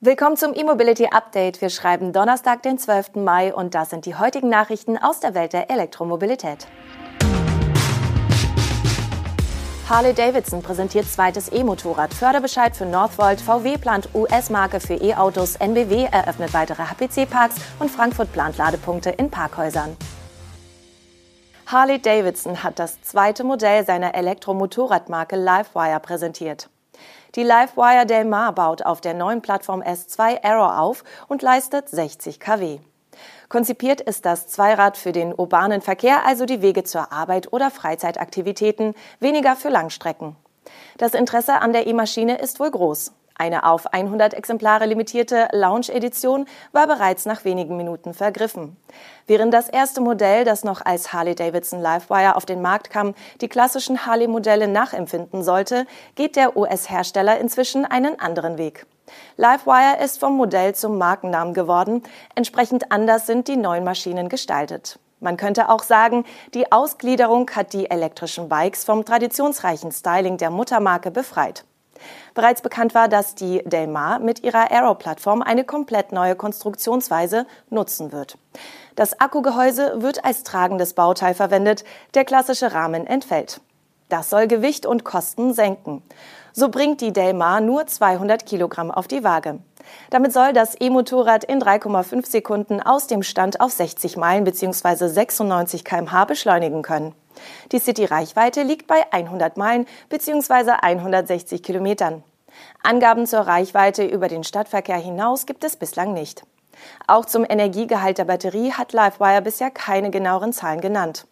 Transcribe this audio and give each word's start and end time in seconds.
Willkommen 0.00 0.36
zum 0.36 0.54
E-Mobility 0.54 1.08
Update. 1.10 1.60
Wir 1.60 1.70
schreiben 1.70 2.12
Donnerstag, 2.12 2.62
den 2.62 2.78
12. 2.78 3.16
Mai 3.16 3.52
und 3.52 3.74
das 3.74 3.90
sind 3.90 4.06
die 4.06 4.14
heutigen 4.14 4.48
Nachrichten 4.48 4.96
aus 4.96 5.18
der 5.18 5.34
Welt 5.34 5.52
der 5.52 5.72
Elektromobilität. 5.72 6.68
Harley 9.88 10.14
Davidson 10.14 10.62
präsentiert 10.62 11.06
zweites 11.06 11.50
E-Motorrad. 11.52 12.14
Förderbescheid 12.14 12.76
für 12.76 12.86
Northvolt. 12.86 13.40
VW 13.40 13.76
plant 13.76 14.08
US-Marke 14.14 14.78
für 14.78 14.94
E-Autos. 14.94 15.56
NBW 15.56 16.04
eröffnet 16.04 16.54
weitere 16.54 16.84
HPC-Parks 16.84 17.56
und 17.80 17.90
Frankfurt 17.90 18.32
plant 18.32 18.56
Ladepunkte 18.56 19.10
in 19.10 19.32
Parkhäusern. 19.32 19.96
Harley 21.66 22.00
Davidson 22.00 22.62
hat 22.62 22.78
das 22.78 23.02
zweite 23.02 23.42
Modell 23.42 23.84
seiner 23.84 24.14
Elektromotorradmarke 24.14 25.34
Livewire 25.34 25.98
präsentiert. 25.98 26.70
Die 27.34 27.42
Livewire 27.42 28.06
Del 28.06 28.24
Mar 28.24 28.52
baut 28.52 28.82
auf 28.82 29.00
der 29.00 29.14
neuen 29.14 29.42
Plattform 29.42 29.82
S2 29.82 30.42
Arrow 30.42 30.78
auf 30.78 31.04
und 31.28 31.42
leistet 31.42 31.88
60 31.88 32.40
kW. 32.40 32.78
Konzipiert 33.48 34.00
ist 34.00 34.26
das 34.26 34.46
Zweirad 34.46 34.96
für 34.96 35.12
den 35.12 35.34
urbanen 35.34 35.80
Verkehr, 35.80 36.26
also 36.26 36.44
die 36.44 36.62
Wege 36.62 36.84
zur 36.84 37.12
Arbeit 37.12 37.52
oder 37.52 37.70
Freizeitaktivitäten, 37.70 38.94
weniger 39.20 39.56
für 39.56 39.70
Langstrecken. 39.70 40.36
Das 40.98 41.14
Interesse 41.14 41.60
an 41.60 41.72
der 41.72 41.86
E-Maschine 41.86 42.38
ist 42.38 42.60
wohl 42.60 42.70
groß. 42.70 43.12
Eine 43.40 43.64
auf 43.64 43.86
100 43.92 44.34
Exemplare 44.34 44.84
limitierte 44.86 45.46
Lounge-Edition 45.52 46.46
war 46.72 46.88
bereits 46.88 47.24
nach 47.24 47.44
wenigen 47.44 47.76
Minuten 47.76 48.12
vergriffen. 48.12 48.76
Während 49.28 49.54
das 49.54 49.68
erste 49.68 50.00
Modell, 50.00 50.44
das 50.44 50.64
noch 50.64 50.84
als 50.84 51.12
Harley-Davidson 51.12 51.80
Livewire 51.80 52.34
auf 52.34 52.46
den 52.46 52.62
Markt 52.62 52.90
kam, 52.90 53.14
die 53.40 53.48
klassischen 53.48 54.04
Harley-Modelle 54.04 54.66
nachempfinden 54.66 55.44
sollte, 55.44 55.86
geht 56.16 56.34
der 56.34 56.56
US-Hersteller 56.56 57.38
inzwischen 57.38 57.84
einen 57.84 58.18
anderen 58.18 58.58
Weg. 58.58 58.86
Livewire 59.36 60.02
ist 60.02 60.18
vom 60.18 60.36
Modell 60.36 60.74
zum 60.74 60.98
Markennamen 60.98 61.54
geworden. 61.54 62.02
Entsprechend 62.34 62.90
anders 62.90 63.26
sind 63.26 63.46
die 63.46 63.56
neuen 63.56 63.84
Maschinen 63.84 64.28
gestaltet. 64.28 64.98
Man 65.20 65.36
könnte 65.36 65.68
auch 65.68 65.84
sagen, 65.84 66.24
die 66.54 66.72
Ausgliederung 66.72 67.48
hat 67.52 67.72
die 67.72 67.88
elektrischen 67.88 68.48
Bikes 68.48 68.84
vom 68.84 69.04
traditionsreichen 69.04 69.92
Styling 69.92 70.38
der 70.38 70.50
Muttermarke 70.50 71.12
befreit. 71.12 71.64
Bereits 72.34 72.62
bekannt 72.62 72.94
war, 72.94 73.08
dass 73.08 73.34
die 73.34 73.62
Del 73.64 73.86
Mar 73.86 74.18
mit 74.18 74.42
ihrer 74.42 74.70
Aero-Plattform 74.70 75.42
eine 75.42 75.64
komplett 75.64 76.12
neue 76.12 76.36
Konstruktionsweise 76.36 77.46
nutzen 77.70 78.12
wird. 78.12 78.38
Das 78.96 79.20
Akkugehäuse 79.20 80.02
wird 80.02 80.24
als 80.24 80.42
tragendes 80.42 80.94
Bauteil 80.94 81.34
verwendet, 81.34 81.84
der 82.14 82.24
klassische 82.24 82.72
Rahmen 82.72 83.06
entfällt. 83.06 83.60
Das 84.08 84.30
soll 84.30 84.46
Gewicht 84.46 84.86
und 84.86 85.04
Kosten 85.04 85.52
senken. 85.52 86.02
So 86.52 86.70
bringt 86.70 87.00
die 87.00 87.12
Del 87.12 87.34
Mar 87.34 87.60
nur 87.60 87.86
200 87.86 88.46
Kilogramm 88.46 88.90
auf 88.90 89.06
die 89.06 89.22
Waage. 89.22 89.58
Damit 90.10 90.32
soll 90.32 90.52
das 90.52 90.74
E-Motorrad 90.80 91.44
in 91.44 91.60
3,5 91.60 92.26
Sekunden 92.26 92.80
aus 92.80 93.06
dem 93.06 93.22
Stand 93.22 93.60
auf 93.60 93.72
60 93.72 94.16
Meilen 94.16 94.44
bzw. 94.44 95.08
96 95.08 95.84
kmh 95.84 96.24
beschleunigen 96.24 96.82
können. 96.82 97.14
Die 97.72 97.78
City-Reichweite 97.78 98.62
liegt 98.62 98.86
bei 98.86 99.12
100 99.12 99.56
Meilen 99.56 99.86
bzw. 100.08 100.72
160 100.80 101.62
Kilometern. 101.62 102.22
Angaben 102.82 103.26
zur 103.26 103.40
Reichweite 103.40 104.04
über 104.04 104.28
den 104.28 104.44
Stadtverkehr 104.44 104.96
hinaus 104.96 105.46
gibt 105.46 105.64
es 105.64 105.76
bislang 105.76 106.12
nicht. 106.12 106.44
Auch 107.06 107.24
zum 107.24 107.44
Energiegehalt 107.48 108.18
der 108.18 108.24
Batterie 108.24 108.72
hat 108.72 108.92
Livewire 108.92 109.42
bisher 109.42 109.70
keine 109.70 110.10
genaueren 110.10 110.52
Zahlen 110.52 110.80
genannt. 110.80 111.26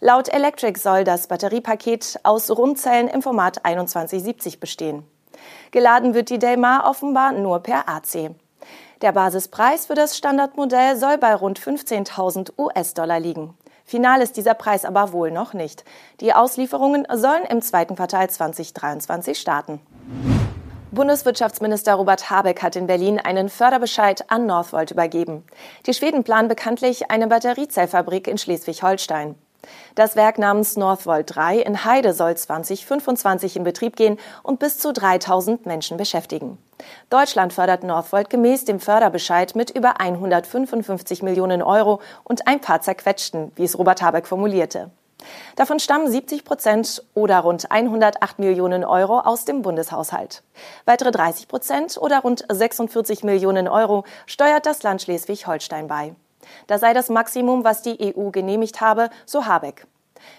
Laut 0.00 0.28
Electric 0.28 0.78
soll 0.78 1.04
das 1.04 1.26
Batteriepaket 1.26 2.20
aus 2.22 2.50
Rundzellen 2.50 3.08
im 3.08 3.22
Format 3.22 3.56
2170 3.56 4.60
bestehen. 4.60 5.04
Geladen 5.70 6.14
wird 6.14 6.30
die 6.30 6.38
Delmar 6.38 6.88
offenbar 6.88 7.32
nur 7.32 7.60
per 7.60 7.88
AC. 7.88 8.30
Der 9.02 9.12
Basispreis 9.12 9.86
für 9.86 9.94
das 9.94 10.16
Standardmodell 10.16 10.96
soll 10.96 11.18
bei 11.18 11.34
rund 11.34 11.60
15.000 11.60 12.52
US-Dollar 12.58 13.20
liegen. 13.20 13.56
Final 13.86 14.20
ist 14.20 14.36
dieser 14.36 14.54
Preis 14.54 14.84
aber 14.84 15.12
wohl 15.12 15.30
noch 15.30 15.54
nicht. 15.54 15.84
Die 16.20 16.32
Auslieferungen 16.34 17.06
sollen 17.14 17.44
im 17.44 17.62
zweiten 17.62 17.94
Quartal 17.94 18.28
2023 18.28 19.38
starten. 19.38 19.80
Bundeswirtschaftsminister 20.90 21.94
Robert 21.94 22.28
Habeck 22.28 22.62
hat 22.62 22.74
in 22.74 22.88
Berlin 22.88 23.20
einen 23.20 23.48
Förderbescheid 23.48 24.28
an 24.28 24.46
Northvolt 24.46 24.90
übergeben. 24.90 25.44
Die 25.86 25.94
Schweden 25.94 26.24
planen 26.24 26.48
bekanntlich 26.48 27.12
eine 27.12 27.28
Batteriezellfabrik 27.28 28.26
in 28.26 28.38
Schleswig-Holstein. 28.38 29.36
Das 29.94 30.16
Werk 30.16 30.38
namens 30.38 30.76
Northvolt 30.76 31.36
3 31.36 31.58
in 31.58 31.84
Heide 31.84 32.12
soll 32.12 32.36
2025 32.36 33.56
in 33.56 33.64
Betrieb 33.64 33.94
gehen 33.94 34.18
und 34.42 34.58
bis 34.58 34.78
zu 34.78 34.92
3000 34.92 35.66
Menschen 35.66 35.96
beschäftigen. 35.96 36.58
Deutschland 37.10 37.52
fördert 37.52 37.84
Northvolt 37.84 38.30
gemäß 38.30 38.64
dem 38.64 38.80
Förderbescheid 38.80 39.54
mit 39.54 39.70
über 39.70 40.00
155 40.00 41.22
Millionen 41.22 41.62
Euro 41.62 42.00
und 42.24 42.46
ein 42.46 42.60
paar 42.60 42.80
zerquetschten, 42.80 43.52
wie 43.56 43.64
es 43.64 43.78
Robert 43.78 44.02
Habeck 44.02 44.26
formulierte. 44.26 44.90
Davon 45.56 45.80
stammen 45.80 46.08
70 46.08 46.44
Prozent 46.44 47.02
oder 47.14 47.40
rund 47.40 47.70
108 47.70 48.38
Millionen 48.38 48.84
Euro 48.84 49.20
aus 49.20 49.44
dem 49.44 49.62
Bundeshaushalt. 49.62 50.42
Weitere 50.84 51.10
30 51.10 51.48
Prozent 51.48 51.98
oder 51.98 52.20
rund 52.20 52.44
46 52.48 53.24
Millionen 53.24 53.68
Euro 53.68 54.04
steuert 54.26 54.66
das 54.66 54.82
Land 54.82 55.02
Schleswig-Holstein 55.02 55.88
bei. 55.88 56.14
Das 56.66 56.80
sei 56.80 56.92
das 56.92 57.08
Maximum, 57.08 57.64
was 57.64 57.82
die 57.82 58.14
EU 58.16 58.30
genehmigt 58.30 58.80
habe, 58.80 59.10
so 59.24 59.46
Habeck. 59.46 59.86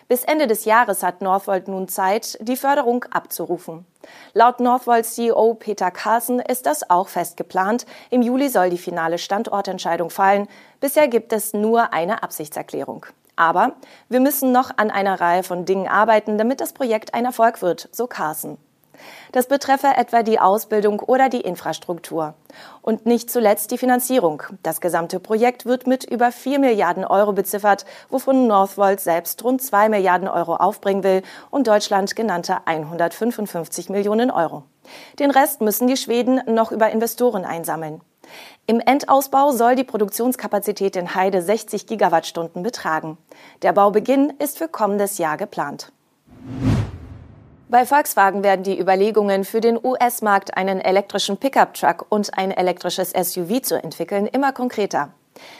Bis 0.07 0.23
Ende 0.23 0.47
des 0.47 0.65
Jahres 0.65 1.03
hat 1.03 1.21
Northvolt 1.21 1.67
nun 1.67 1.87
Zeit, 1.87 2.37
die 2.41 2.55
Förderung 2.55 3.05
abzurufen. 3.11 3.85
Laut 4.33 4.59
Northvolt 4.59 5.05
CEO 5.05 5.53
Peter 5.55 5.91
Carlsen 5.91 6.39
ist 6.39 6.65
das 6.65 6.89
auch 6.89 7.07
fest 7.07 7.37
geplant. 7.37 7.85
Im 8.09 8.21
Juli 8.21 8.49
soll 8.49 8.69
die 8.69 8.77
finale 8.77 9.17
Standortentscheidung 9.17 10.09
fallen. 10.09 10.47
Bisher 10.79 11.07
gibt 11.07 11.33
es 11.33 11.53
nur 11.53 11.93
eine 11.93 12.23
Absichtserklärung. 12.23 13.05
Aber 13.35 13.73
wir 14.09 14.19
müssen 14.19 14.51
noch 14.51 14.71
an 14.77 14.89
einer 14.89 15.21
Reihe 15.21 15.43
von 15.43 15.65
Dingen 15.65 15.87
arbeiten, 15.87 16.37
damit 16.37 16.59
das 16.59 16.73
Projekt 16.73 17.13
ein 17.13 17.25
Erfolg 17.25 17.61
wird, 17.61 17.87
so 17.91 18.07
Carlsen. 18.07 18.57
Das 19.31 19.47
betreffe 19.47 19.87
etwa 19.95 20.23
die 20.23 20.39
Ausbildung 20.39 20.99
oder 20.99 21.29
die 21.29 21.41
Infrastruktur. 21.41 22.33
Und 22.81 23.05
nicht 23.05 23.29
zuletzt 23.29 23.71
die 23.71 23.77
Finanzierung. 23.77 24.43
Das 24.63 24.81
gesamte 24.81 25.19
Projekt 25.19 25.65
wird 25.65 25.87
mit 25.87 26.03
über 26.03 26.31
4 26.31 26.59
Milliarden 26.59 27.05
Euro 27.05 27.33
beziffert, 27.33 27.85
wovon 28.09 28.47
Northvolt 28.47 28.99
selbst 28.99 29.43
rund 29.43 29.61
2 29.61 29.89
Milliarden 29.89 30.27
Euro 30.27 30.55
aufbringen 30.55 31.03
will 31.03 31.21
und 31.49 31.67
Deutschland 31.67 32.15
genannte 32.15 32.57
155 32.65 33.89
Millionen 33.89 34.31
Euro. 34.31 34.63
Den 35.19 35.31
Rest 35.31 35.61
müssen 35.61 35.87
die 35.87 35.97
Schweden 35.97 36.41
noch 36.47 36.71
über 36.71 36.89
Investoren 36.89 37.45
einsammeln. 37.45 38.01
Im 38.65 38.79
Endausbau 38.79 39.51
soll 39.51 39.75
die 39.75 39.83
Produktionskapazität 39.83 40.95
in 40.95 41.15
Heide 41.15 41.41
60 41.41 41.87
Gigawattstunden 41.87 42.63
betragen. 42.63 43.17
Der 43.61 43.71
Baubeginn 43.71 44.33
ist 44.39 44.57
für 44.57 44.67
kommendes 44.67 45.17
Jahr 45.17 45.37
geplant. 45.37 45.91
Bei 47.69 47.85
Volkswagen 47.85 48.43
werden 48.43 48.63
die 48.63 48.79
Überlegungen 48.79 49.43
für 49.43 49.59
den 49.59 49.77
US-Markt 49.83 50.55
einen 50.55 50.79
elektrischen 50.79 51.35
Pickup-Truck 51.35 52.05
und 52.07 52.37
ein 52.37 52.51
elektrisches 52.51 53.11
SUV 53.11 53.61
zu 53.61 53.83
entwickeln 53.83 54.25
immer 54.25 54.53
konkreter. 54.53 55.09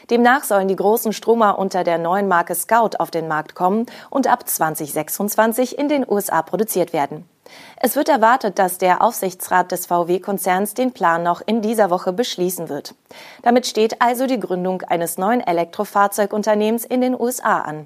Demnach 0.10 0.46
sollen 0.46 0.70
die 0.70 0.78
großen 0.78 1.12
Stromer 1.12 1.60
unter 1.60 1.84
der 1.84 1.98
neuen 1.98 2.30
Marke 2.30 2.56
Scout 2.56 2.92
auf 3.00 3.12
den 3.12 3.28
Markt 3.28 3.56
kommen 3.56 3.88
und 4.10 4.26
ab 4.26 4.48
2026 4.48 5.78
in 5.78 5.90
den 5.90 6.10
USA 6.10 6.42
produziert 6.44 6.94
werden. 6.94 7.28
Es 7.76 7.98
wird 7.98 8.08
erwartet, 8.08 8.58
dass 8.58 8.78
der 8.78 9.02
Aufsichtsrat 9.02 9.74
des 9.74 9.86
VW-Konzerns 9.86 10.76
den 10.76 10.94
Plan 10.94 11.24
noch 11.24 11.42
in 11.46 11.62
dieser 11.62 11.90
Woche 11.90 12.14
beschließen 12.14 12.70
wird. 12.70 12.96
Damit 13.42 13.68
steht 13.68 14.02
also 14.02 14.28
die 14.28 14.40
Gründung 14.40 14.82
eines 14.84 15.18
neuen 15.18 15.42
Elektrofahrzeugunternehmens 15.42 16.86
in 16.86 17.02
den 17.02 17.20
USA 17.20 17.60
an. 17.60 17.86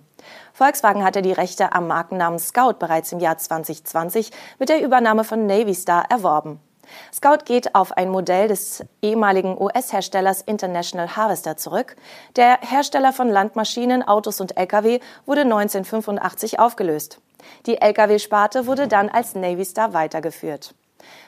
Volkswagen 0.54 1.04
hatte 1.04 1.22
die 1.22 1.32
Rechte 1.32 1.74
am 1.74 1.88
Markennamen 1.88 2.40
Scout 2.40 2.74
bereits 2.80 3.12
im 3.12 3.20
Jahr 3.20 3.38
2020 3.38 4.32
mit 4.59 4.70
der 4.70 4.82
Übernahme 4.82 5.24
von 5.24 5.46
Navy 5.46 5.74
Star 5.74 6.06
erworben. 6.09 6.59
Scout 7.14 7.46
geht 7.46 7.76
auf 7.76 7.94
ein 7.94 8.09
Modell 8.09 8.48
des 8.48 8.84
ehemaligen 9.02 9.59
US-Herstellers 9.59 10.41
International 10.41 11.16
Harvester 11.16 11.58
zurück. 11.58 11.96
Der 12.35 12.59
Hersteller 12.62 13.14
von 13.14 13.29
Landmaschinen, 13.29 14.08
Autos 14.08 14.41
und 14.41 14.58
Lkw 14.58 15.00
wurde 15.26 15.41
1985 15.41 16.59
aufgelöst. 16.59 17.20
Die 17.66 17.82
Lkw-Sparte 17.82 18.67
wurde 18.67 18.88
dann 18.88 19.09
als 19.09 19.35
Navy 19.35 19.66
Star 19.66 19.94
weitergeführt. 19.94 20.76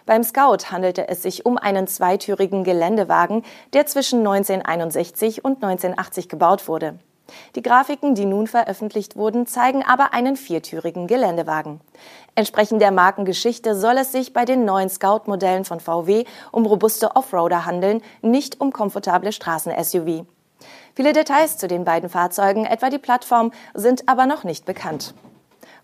Beim 0.06 0.24
Scout 0.24 0.72
handelte 0.72 1.08
es 1.08 1.24
sich 1.24 1.46
um 1.46 1.58
einen 1.58 1.88
zweitürigen 1.88 2.64
Geländewagen, 2.64 3.44
der 3.74 3.86
zwischen 3.86 4.20
1961 4.20 5.44
und 5.44 5.64
1980 5.64 6.30
gebaut 6.30 6.68
wurde. 6.68 7.00
Die 7.56 7.62
Grafiken, 7.62 8.16
die 8.16 8.26
nun 8.26 8.48
veröffentlicht 8.48 9.16
wurden, 9.16 9.48
zeigen 9.48 9.84
aber 9.84 10.14
einen 10.14 10.36
viertürigen 10.36 11.08
Geländewagen. 11.08 11.82
Entsprechend 12.36 12.82
der 12.82 12.92
Markengeschichte 12.92 13.76
soll 13.76 13.98
es 13.98 14.12
sich 14.12 14.34
bei 14.34 14.46
den 14.46 14.66
neuen 14.66 14.90
Scout-Modellen 14.90 15.66
von 15.66 15.80
VW 15.80 16.26
um 16.52 16.66
robuste 16.66 17.16
Offroader 17.16 17.66
handeln, 17.66 18.02
nicht 18.22 18.60
um 18.60 18.72
komfortable 18.72 19.32
Straßen-SUV. 19.32 20.26
Viele 20.96 21.14
Details 21.14 21.58
zu 21.58 21.68
den 21.68 21.86
beiden 21.86 22.10
Fahrzeugen, 22.10 22.66
etwa 22.66 22.90
die 22.90 23.00
Plattform, 23.00 23.52
sind 23.74 24.08
aber 24.08 24.26
noch 24.26 24.44
nicht 24.44 24.66
bekannt. 24.66 25.14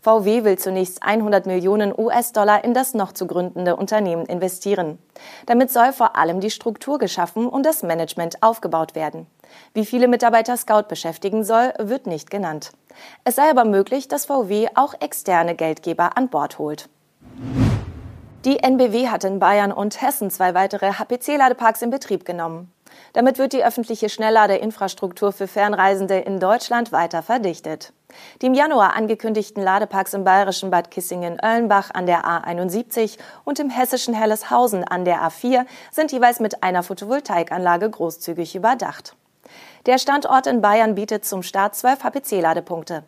VW 0.01 0.45
will 0.45 0.57
zunächst 0.57 1.03
100 1.03 1.45
Millionen 1.45 1.93
US-Dollar 1.97 2.63
in 2.63 2.73
das 2.73 2.93
noch 2.93 3.11
zu 3.11 3.27
gründende 3.27 3.75
Unternehmen 3.75 4.25
investieren. 4.25 4.97
Damit 5.45 5.71
soll 5.71 5.91
vor 5.91 6.15
allem 6.15 6.39
die 6.39 6.51
Struktur 6.51 6.99
geschaffen 6.99 7.47
und 7.47 7.65
das 7.65 7.83
Management 7.83 8.41
aufgebaut 8.41 8.95
werden. 8.95 9.27
Wie 9.73 9.85
viele 9.85 10.07
Mitarbeiter 10.07 10.57
Scout 10.57 10.83
beschäftigen 10.87 11.43
soll, 11.43 11.73
wird 11.77 12.07
nicht 12.07 12.29
genannt. 12.29 12.71
Es 13.23 13.35
sei 13.35 13.49
aber 13.49 13.65
möglich, 13.65 14.07
dass 14.07 14.25
VW 14.25 14.67
auch 14.75 14.93
externe 14.99 15.55
Geldgeber 15.55 16.17
an 16.17 16.29
Bord 16.29 16.59
holt. 16.59 16.89
Die 18.45 18.59
NBW 18.59 19.09
hat 19.09 19.25
in 19.25 19.39
Bayern 19.39 19.73
und 19.73 20.01
Hessen 20.01 20.31
zwei 20.31 20.53
weitere 20.53 20.93
HPC-Ladeparks 20.93 21.81
in 21.81 21.89
Betrieb 21.89 22.23
genommen. 22.23 22.71
Damit 23.13 23.37
wird 23.37 23.53
die 23.53 23.63
öffentliche 23.63 24.07
Schnellladeinfrastruktur 24.07 25.31
für 25.31 25.47
Fernreisende 25.47 26.19
in 26.19 26.39
Deutschland 26.39 26.91
weiter 26.91 27.21
verdichtet. 27.21 27.91
Die 28.41 28.47
im 28.47 28.53
Januar 28.53 28.95
angekündigten 28.95 29.61
Ladeparks 29.61 30.13
im 30.13 30.23
bayerischen 30.23 30.71
Bad 30.71 30.89
Kissingen-Oellenbach 30.89 31.91
an 31.93 32.05
der 32.05 32.25
A71 32.25 33.17
und 33.43 33.59
im 33.59 33.69
hessischen 33.69 34.13
Helleshausen 34.13 34.83
an 34.83 35.05
der 35.05 35.21
A4 35.21 35.65
sind 35.91 36.11
jeweils 36.11 36.39
mit 36.39 36.63
einer 36.63 36.81
Photovoltaikanlage 36.81 37.89
großzügig 37.89 38.55
überdacht. 38.55 39.15
Der 39.85 39.97
Standort 39.97 40.47
in 40.47 40.61
Bayern 40.61 40.95
bietet 40.95 41.25
zum 41.25 41.43
Start 41.43 41.75
12 41.75 42.03
HPC-Ladepunkte. 42.03 43.03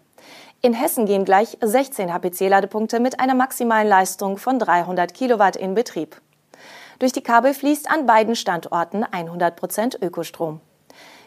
In 0.61 0.73
Hessen 0.73 1.05
gehen 1.05 1.25
gleich 1.25 1.57
16 1.61 2.11
HPC-Ladepunkte 2.13 2.99
mit 2.99 3.19
einer 3.19 3.33
maximalen 3.33 3.87
Leistung 3.87 4.37
von 4.37 4.59
300 4.59 5.13
Kilowatt 5.13 5.55
in 5.55 5.73
Betrieb. 5.73 6.21
Durch 6.99 7.11
die 7.11 7.23
Kabel 7.23 7.53
fließt 7.53 7.89
an 7.89 8.05
beiden 8.05 8.35
Standorten 8.35 9.03
100 9.03 9.55
Prozent 9.55 9.97
Ökostrom. 10.01 10.61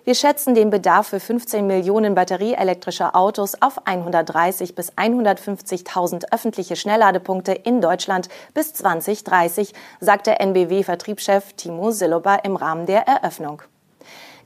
Wir 0.04 0.14
schätzen 0.14 0.54
den 0.54 0.68
Bedarf 0.68 1.08
für 1.08 1.18
15 1.18 1.66
Millionen 1.66 2.14
batterieelektrischer 2.14 3.16
Autos 3.16 3.54
auf 3.60 3.86
130 3.86 4.74
bis 4.74 4.92
150.000 4.92 6.26
öffentliche 6.30 6.76
Schnellladepunkte 6.76 7.52
in 7.52 7.80
Deutschland 7.80 8.28
bis 8.52 8.74
2030, 8.74 9.72
sagte 10.00 10.38
NBW-Vertriebschef 10.38 11.54
Timo 11.54 11.90
Sillober 11.90 12.44
im 12.44 12.56
Rahmen 12.56 12.84
der 12.84 13.08
Eröffnung. 13.08 13.62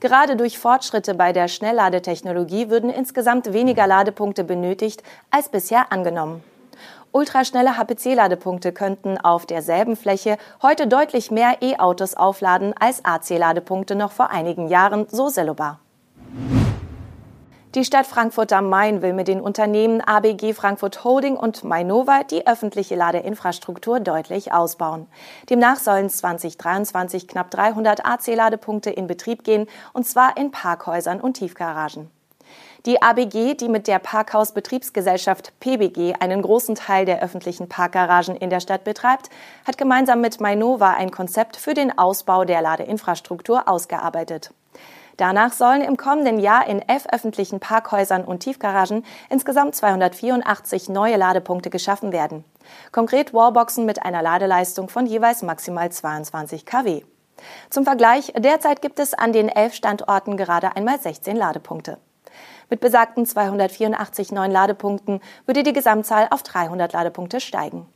Gerade 0.00 0.36
durch 0.36 0.58
Fortschritte 0.58 1.14
bei 1.14 1.32
der 1.32 1.48
Schnellladetechnologie 1.48 2.70
würden 2.70 2.88
insgesamt 2.88 3.52
weniger 3.52 3.86
Ladepunkte 3.88 4.44
benötigt 4.44 5.02
als 5.30 5.48
bisher 5.48 5.90
angenommen. 5.90 6.44
Ultraschnelle 7.10 7.76
HPC-Ladepunkte 7.76 8.72
könnten 8.72 9.18
auf 9.18 9.44
derselben 9.44 9.96
Fläche 9.96 10.36
heute 10.62 10.86
deutlich 10.86 11.32
mehr 11.32 11.56
E-Autos 11.62 12.14
aufladen 12.14 12.74
als 12.78 13.04
AC-Ladepunkte 13.04 13.96
noch 13.96 14.12
vor 14.12 14.30
einigen 14.30 14.68
Jahren, 14.68 15.06
so 15.10 15.28
Sellobar. 15.28 15.80
Die 17.74 17.84
Stadt 17.84 18.06
Frankfurt 18.06 18.50
am 18.54 18.70
Main 18.70 19.02
will 19.02 19.12
mit 19.12 19.28
den 19.28 19.42
Unternehmen 19.42 20.00
ABG 20.00 20.54
Frankfurt 20.54 21.04
Holding 21.04 21.36
und 21.36 21.64
Mainova 21.64 22.22
die 22.24 22.46
öffentliche 22.46 22.94
Ladeinfrastruktur 22.94 24.00
deutlich 24.00 24.54
ausbauen. 24.54 25.06
Demnach 25.50 25.76
sollen 25.76 26.08
2023 26.08 27.28
knapp 27.28 27.50
300 27.50 28.06
AC-Ladepunkte 28.06 28.88
in 28.88 29.06
Betrieb 29.06 29.44
gehen, 29.44 29.66
und 29.92 30.06
zwar 30.06 30.38
in 30.38 30.50
Parkhäusern 30.50 31.20
und 31.20 31.34
Tiefgaragen. 31.34 32.10
Die 32.86 33.02
ABG, 33.02 33.52
die 33.52 33.68
mit 33.68 33.86
der 33.86 33.98
Parkhausbetriebsgesellschaft 33.98 35.52
PBG 35.60 36.14
einen 36.20 36.40
großen 36.40 36.74
Teil 36.74 37.04
der 37.04 37.22
öffentlichen 37.22 37.68
Parkgaragen 37.68 38.34
in 38.34 38.48
der 38.48 38.60
Stadt 38.60 38.84
betreibt, 38.84 39.28
hat 39.66 39.76
gemeinsam 39.76 40.22
mit 40.22 40.40
Mainova 40.40 40.94
ein 40.94 41.10
Konzept 41.10 41.58
für 41.58 41.74
den 41.74 41.98
Ausbau 41.98 42.46
der 42.46 42.62
Ladeinfrastruktur 42.62 43.68
ausgearbeitet. 43.68 44.54
Danach 45.18 45.52
sollen 45.52 45.82
im 45.82 45.96
kommenden 45.96 46.38
Jahr 46.38 46.68
in 46.68 46.80
elf 46.88 47.06
öffentlichen 47.10 47.58
Parkhäusern 47.58 48.24
und 48.24 48.38
Tiefgaragen 48.38 49.04
insgesamt 49.28 49.74
284 49.74 50.88
neue 50.88 51.16
Ladepunkte 51.16 51.70
geschaffen 51.70 52.12
werden. 52.12 52.44
Konkret 52.92 53.34
Wallboxen 53.34 53.84
mit 53.84 54.00
einer 54.04 54.22
Ladeleistung 54.22 54.88
von 54.88 55.06
jeweils 55.06 55.42
maximal 55.42 55.90
22 55.90 56.64
kW. 56.64 57.02
Zum 57.68 57.82
Vergleich, 57.82 58.32
derzeit 58.38 58.80
gibt 58.80 59.00
es 59.00 59.12
an 59.12 59.32
den 59.32 59.48
elf 59.48 59.74
Standorten 59.74 60.36
gerade 60.36 60.76
einmal 60.76 61.00
16 61.00 61.36
Ladepunkte. 61.36 61.98
Mit 62.70 62.80
besagten 62.80 63.26
284 63.26 64.30
neuen 64.30 64.52
Ladepunkten 64.52 65.20
würde 65.46 65.64
die 65.64 65.72
Gesamtzahl 65.72 66.28
auf 66.30 66.44
300 66.44 66.92
Ladepunkte 66.92 67.40
steigen. 67.40 67.86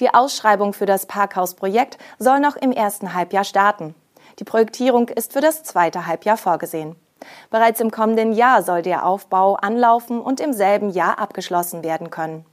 Die 0.00 0.12
Ausschreibung 0.12 0.72
für 0.72 0.86
das 0.86 1.06
Parkhausprojekt 1.06 1.96
soll 2.18 2.40
noch 2.40 2.56
im 2.56 2.72
ersten 2.72 3.14
Halbjahr 3.14 3.44
starten. 3.44 3.94
Die 4.38 4.44
Projektierung 4.44 5.08
ist 5.08 5.32
für 5.32 5.40
das 5.40 5.62
zweite 5.62 6.06
Halbjahr 6.06 6.36
vorgesehen. 6.36 6.96
Bereits 7.50 7.80
im 7.80 7.90
kommenden 7.90 8.32
Jahr 8.32 8.62
soll 8.62 8.82
der 8.82 9.06
Aufbau 9.06 9.54
anlaufen 9.54 10.20
und 10.20 10.40
im 10.40 10.52
selben 10.52 10.90
Jahr 10.90 11.18
abgeschlossen 11.18 11.82
werden 11.82 12.10
können. 12.10 12.44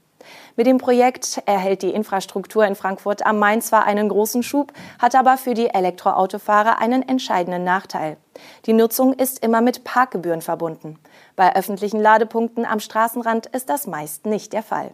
Mit 0.55 0.67
dem 0.67 0.77
Projekt 0.77 1.41
erhält 1.45 1.81
die 1.81 1.89
Infrastruktur 1.89 2.65
in 2.65 2.75
Frankfurt 2.75 3.25
am 3.25 3.39
Main 3.39 3.61
zwar 3.61 3.85
einen 3.85 4.07
großen 4.07 4.43
Schub, 4.43 4.71
hat 4.99 5.15
aber 5.15 5.37
für 5.37 5.53
die 5.53 5.67
Elektroautofahrer 5.67 6.79
einen 6.79 7.07
entscheidenden 7.07 7.65
Nachteil. 7.65 8.17
Die 8.65 8.73
Nutzung 8.73 9.13
ist 9.13 9.43
immer 9.43 9.61
mit 9.61 9.83
Parkgebühren 9.83 10.41
verbunden. 10.41 10.97
Bei 11.35 11.55
öffentlichen 11.55 11.99
Ladepunkten 11.99 12.65
am 12.65 12.79
Straßenrand 12.79 13.47
ist 13.47 13.69
das 13.69 13.87
meist 13.87 14.25
nicht 14.25 14.53
der 14.53 14.63
Fall. 14.63 14.91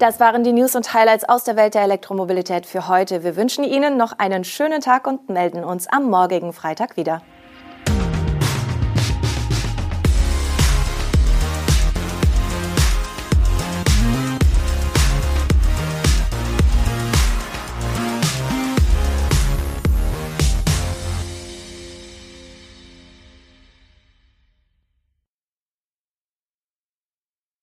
Das 0.00 0.18
waren 0.18 0.42
die 0.42 0.52
News 0.52 0.74
und 0.74 0.92
Highlights 0.92 1.22
aus 1.28 1.44
der 1.44 1.54
Welt 1.54 1.74
der 1.74 1.82
Elektromobilität 1.82 2.66
für 2.66 2.88
heute. 2.88 3.22
Wir 3.22 3.36
wünschen 3.36 3.62
Ihnen 3.62 3.96
noch 3.96 4.18
einen 4.18 4.42
schönen 4.42 4.80
Tag 4.80 5.06
und 5.06 5.28
melden 5.28 5.62
uns 5.62 5.86
am 5.86 6.10
morgigen 6.10 6.52
Freitag 6.52 6.96
wieder. 6.96 7.22